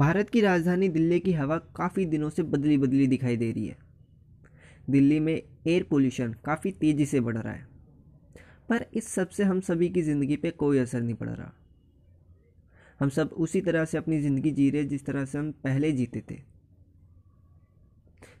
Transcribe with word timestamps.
भारत 0.00 0.30
की 0.30 0.40
राजधानी 0.40 0.88
दिल्ली 0.88 1.18
की 1.20 1.32
हवा 1.32 1.56
काफ़ी 1.76 2.04
दिनों 2.06 2.28
से 2.30 2.42
बदली 2.42 2.76
बदली 2.78 3.06
दिखाई 3.06 3.36
दे 3.36 3.50
रही 3.52 3.66
है। 3.66 3.76
दिल्ली 4.90 5.18
में 5.20 5.32
एयर 5.32 5.82
पोल्यूशन 5.82 6.32
काफ़ी 6.44 6.70
तेज़ी 6.72 7.06
से 7.06 7.20
बढ़ 7.20 7.36
रहा 7.36 7.52
है। 7.52 7.66
पर 8.68 8.84
इस 8.94 9.08
सबसे 9.08 9.44
हम 9.44 9.60
सभी 9.60 9.88
की 9.88 10.02
ज़िंदगी 10.02 10.36
पे 10.36 10.50
कोई 10.50 10.78
असर 10.78 11.00
नहीं 11.00 11.14
पड़ 11.14 11.28
रहा। 11.28 11.52
हम 13.00 13.08
सब 13.08 13.32
उसी 13.38 13.60
तरह 13.60 13.84
से 13.84 13.98
अपनी 13.98 14.20
ज़िंदगी 14.20 14.50
जी 14.50 14.70
रहे 14.70 14.84
जिस 14.84 15.04
तरह 15.06 15.24
से 15.24 15.38
हम 15.38 15.50
पहले 15.64 15.92
जीते 15.92 16.22
थे। 16.30 16.38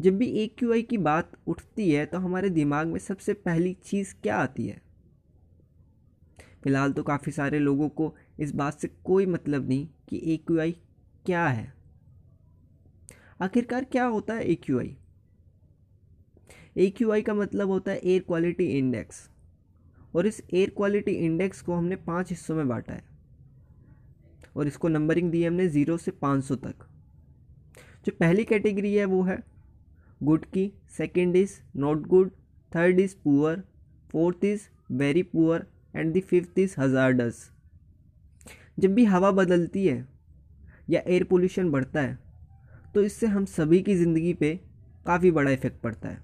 जब 0.00 0.16
भी 0.18 0.26
ए 0.32 0.46
क्यू 0.58 0.72
आई 0.72 0.82
की 0.82 0.98
बात 0.98 1.32
उठती 1.46 1.90
है 1.90 2.06
तो 2.06 2.18
हमारे 2.18 2.50
दिमाग 2.50 2.86
में 2.86 2.98
सबसे 2.98 3.34
पहली 3.34 3.72
चीज़ 3.84 4.14
क्या 4.22 4.36
आती 4.36 4.66
है? 4.66 4.80
फ़िलहाल 6.64 6.92
तो 6.92 7.02
काफ़ी 7.02 7.32
सारे 7.32 7.58
लोगों 7.58 7.88
को 7.90 8.14
इस 8.38 8.54
बात 8.54 8.80
से 8.80 8.88
कोई 9.04 9.26
मतलब 9.26 9.68
नहीं 9.68 9.86
कि 10.08 10.20
ए 10.24 10.36
क्यू 10.36 10.58
आई 10.60 10.76
क्या 11.26 11.46
है? 11.46 11.72
आखिरकार 13.40 13.84
क्या 13.84 14.04
होता 14.04 14.34
है 14.34 14.44
ए 14.44 14.54
Q 14.54 14.78
I 14.78 14.96
A 16.76 16.88
Q 16.90 17.10
I 17.12 17.22
का 17.22 17.34
मतलब 17.34 17.68
होता 17.68 17.92
है 17.92 17.98
एयर 17.98 18.22
क्वालिटी 18.22 18.66
इंडेक्स 18.78 19.28
और 20.14 20.26
इस 20.26 20.42
एयर 20.54 20.70
क्वालिटी 20.70 21.12
इंडेक्स 21.26 21.62
को 21.62 21.74
हमने 21.74 21.96
पाँच 21.96 22.30
हिस्सों 22.30 22.56
में 22.56 22.68
बांटा 22.68 22.92
है। 22.92 23.04
और 24.56 24.66
इसको 24.66 24.88
नंबरिंग 24.88 25.30
दी 25.30 25.42
है 25.42 25.48
हमने 25.48 25.68
ज़ीरो 25.68 25.96
से 25.96 26.10
पाँच 26.10 26.44
सौ 26.44 26.56
तक। 26.56 26.86
जो 28.06 28.12
पहली 28.20 28.44
कैटेगरी 28.44 28.94
है 28.94 29.04
वो 29.04 29.22
है 29.22 29.38
गुड 30.20 30.44
की। 30.46 30.72
Second 30.96 31.36
is 31.36 31.58
not 31.76 32.06
good 32.06 32.30
third 32.72 33.00
is 33.00 33.16
poor 33.24 33.62
fourth 34.12 34.44
is 34.44 34.68
very 34.92 35.22
poor 35.22 35.66
and 35.96 36.16
the 36.16 36.20
fifth 36.20 36.58
is 36.58 36.74
hazardous 36.78 37.50
जब 38.78 38.94
भी 38.94 39.04
हवा 39.04 39.30
बदलती 39.32 39.86
है 39.86 40.13
या 40.90 41.00
एयर 41.00 41.24
पोल्यूशन 41.24 41.70
बढ़ता 41.70 42.00
है 42.00 42.18
तो 42.94 43.02
इससे 43.02 43.26
हम 43.26 43.44
सभी 43.46 43.82
की 43.82 43.94
ज़िंदगी 43.94 44.32
पे 44.34 44.54
काफ़ी 45.06 45.30
बड़ा 45.30 45.50
इफ़ेक्ट 45.50 45.80
पड़ता 45.82 46.08
है। 46.08 46.22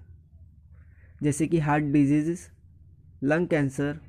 जैसे 1.23 1.47
कि 1.47 1.59
हार्ट 1.59 1.83
डिज़ीज़ 1.85 2.47
लंग 3.23 3.47
कैंसर 3.47 3.99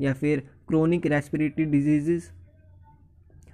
या 0.00 0.12
फिर 0.14 0.40
क्रोनिक 0.68 1.06
रेस्पिरेटरी 1.06 1.64
डिज़ीज़ 1.66 2.30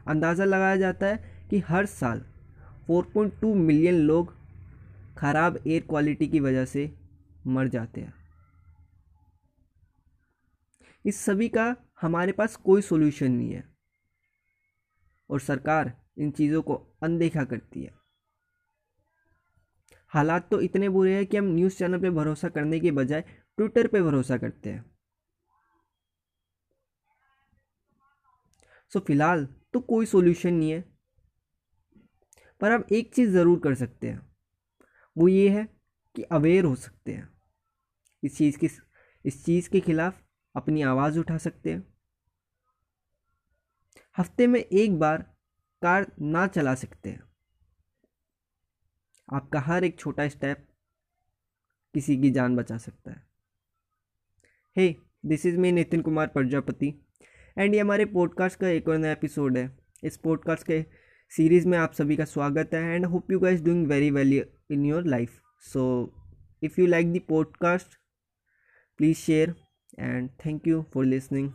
अंदाज़ा 0.07 0.45
लगाया 0.45 0.77
जाता 0.77 1.07
है 1.07 1.47
कि 1.51 1.59
हर 1.59 1.87
साल 1.87 2.21
4.2 2.89 3.55
मिलियन 3.57 3.95
लोग 3.97 4.35
ख़राब 5.19 5.59
एयर 5.67 5.83
क्वालिटी 5.89 6.27
की 6.29 6.41
वजह 6.41 6.65
से 6.65 6.91
मर 7.47 7.69
जाते 7.69 8.01
हैं। 8.01 8.13
इस 11.05 11.21
सभी 11.21 11.49
का 11.49 11.75
हमारे 12.01 12.33
पास 12.33 12.57
कोई 12.57 12.83
सोल्यूशन 12.83 13.33
नहीं 13.33 13.51
है। 13.51 13.65
और 15.31 15.41
सरकार 15.41 15.93
इन 16.19 16.31
चीज़ों 16.31 16.63
को 16.63 16.75
अनदेखा 17.03 17.45
करती 17.45 17.83
है। 17.83 17.93
हालात 20.13 20.49
तो 20.51 20.61
इतने 20.61 20.89
बुरे 20.89 21.15
हैं 21.15 21.27
कि 21.27 21.37
हम 21.37 21.45
न्यूज़ 21.45 21.77
चैनल 21.77 21.99
पर 21.99 22.11
भरोसा 22.11 22.49
करने 22.49 22.81
के 22.81 22.91
बजाय 22.91 23.21
ट्विटर 23.59 23.87
पर 23.87 24.03
भरोसा 24.03 24.37
करते 24.37 24.71
हैं। 24.71 24.85
सो, 28.93 29.01
फ़िलहाल 29.01 29.47
तो 29.73 29.81
कोई 29.81 30.07
सोल्यूशन 30.07 30.55
नहीं 30.55 30.71
है, 30.71 30.85
पर 32.61 32.71
हम 32.71 32.85
एक 32.93 33.15
चीज़ 33.15 33.31
ज़रूर 33.31 33.59
कर 33.61 33.75
सकते 33.75 34.11
हैं। 34.11 34.21
वो 35.17 35.29
ये 35.29 35.49
है 35.49 35.67
कि 36.17 36.23
अवेयर 36.23 36.65
हो 36.65 36.75
सकते 36.75 37.13
हैं। 37.13 37.29
इस 38.23 38.37
चीज़ 38.37 38.59
की, 38.59 38.69
इस 39.25 39.45
चीज़ 39.45 39.69
के 39.71 39.81
खिलाफ 39.81 40.23
अपनी 40.55 40.83
आवाज़ 40.83 41.19
उठा 41.19 41.39
सकते 41.39 41.73
हैं। 41.73 41.94
हफ़्ते 44.19 44.47
में 44.47 44.61
एक 44.61 44.99
बार 44.99 45.23
कार 45.83 46.13
ना 46.21 46.47
चला 46.47 46.75
सकते 46.75 47.11
हैं। 47.11 47.23
आपका 49.33 49.61
हर 49.61 49.85
एक 49.85 49.99
छोटा 49.99 50.29
स्टेप 50.29 50.67
किसी 51.95 52.17
की 52.17 52.31
जान 52.31 52.57
बचा 52.57 52.79
सकता 52.79 53.11
है। 53.11 53.23
Hey 54.77 54.97
this 55.27 55.47
is 55.47 55.59
me 55.59 55.73
Nitin 55.73 56.03
Kumar 56.03 56.27
Prajapati 56.27 56.95
and 57.59 57.75
ये 57.75 57.81
हमारे 57.81 58.05
पॉडकास्ट 58.05 58.59
का 58.61 58.69
एक 58.69 58.89
और 58.89 58.99
नया 58.99 59.13
एपिसोड 59.13 59.59
है। 59.59 59.79
इस 60.05 60.17
पॉडकास्ट 60.17 60.67
के 60.67 60.85
सीरीज़ 61.31 61.69
में 61.69 61.79
आप 61.79 61.93
सभी 61.93 62.17
का 62.17 62.25
स्वागत 62.25 62.71
है 62.75 62.83
and 62.83 63.07
hope 63.07 63.31
you 63.31 63.39
guys 63.41 63.63
doing 63.63 63.87
very 63.87 64.11
well 64.11 64.33
in 64.71 64.85
your 64.85 65.07
life 65.07 65.41
so 65.61 65.85
if 66.63 66.81
you 66.81 66.87
like 66.87 67.13
the 67.13 67.21
podcast 67.29 67.99
please 68.99 69.17
share 69.17 69.55
and 69.99 70.31
thank 70.47 70.67
you 70.67 70.83
for 70.95 71.05
listening 71.05 71.51